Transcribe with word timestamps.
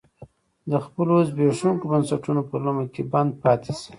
د 0.71 0.73
خپلو 0.85 1.15
زبېښونکو 1.29 1.85
بنسټونو 1.91 2.41
په 2.49 2.55
لومه 2.63 2.85
کې 2.93 3.01
بند 3.13 3.31
پاتې 3.43 3.71
شي. 3.79 3.89